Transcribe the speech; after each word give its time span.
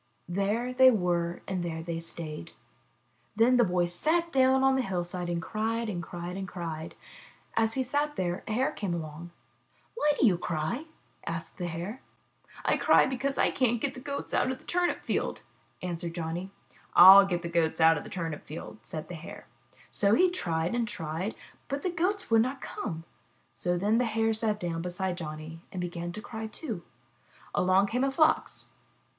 There 0.27 0.73
they 0.73 0.89
were 0.89 1.43
and 1.47 1.61
there 1.63 1.83
they 1.83 1.99
stayed. 1.99 2.53
Then 3.35 3.57
the 3.57 3.63
boy 3.63 3.85
sat 3.85 4.31
down 4.31 4.63
on 4.63 4.75
the 4.75 4.81
hillside 4.81 5.29
and 5.29 5.39
cried 5.39 5.89
and 5.89 6.01
cried 6.01 6.37
and 6.37 6.47
cried. 6.47 6.95
As 7.55 7.75
he 7.75 7.83
sat 7.83 8.15
there 8.15 8.43
a 8.47 8.53
Hare 8.53 8.71
came 8.71 8.95
along. 8.95 9.29
Why 9.93 10.13
do 10.19 10.25
you 10.25 10.39
cry?*' 10.39 10.85
asked 11.27 11.59
the 11.59 11.67
Hare. 11.67 12.01
''I 12.65 12.77
cry 12.77 13.05
because 13.05 13.37
I 13.37 13.51
can' 13.51 13.73
t 13.73 13.77
get 13.77 13.93
the 13.93 13.99
Goats 13.99 14.33
out 14.33 14.49
of 14.49 14.57
the 14.57 14.63
turnip 14.65 15.03
field,'' 15.03 15.43
answered 15.83 16.15
Johnny. 16.15 16.49
*'/'// 16.95 17.29
get 17.29 17.43
the 17.43 17.47
Goats 17.47 17.79
out 17.79 17.95
of 17.95 18.03
the 18.03 18.09
turnip 18.09 18.43
field," 18.43 18.79
said 18.81 19.07
the 19.07 19.13
Hare. 19.13 19.45
So 19.91 20.15
he 20.15 20.31
tried 20.31 20.73
and 20.73 20.89
he 20.89 20.95
tried, 20.95 21.35
but 21.67 21.83
the 21.83 21.91
Goats 21.91 22.31
would 22.31 22.41
not 22.41 22.59
come. 22.59 23.03
Then 23.63 23.99
the 23.99 24.05
Hare 24.05 24.33
sat 24.33 24.59
down 24.59 24.81
beside 24.81 25.15
Johnny 25.19 25.61
and 25.71 25.79
began 25.79 26.11
to 26.13 26.23
cry, 26.23 26.47
too. 26.47 26.81
Along 27.53 27.85
came 27.85 28.03
a 28.03 28.09
Fox. 28.09 28.69